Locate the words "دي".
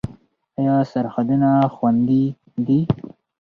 2.65-2.79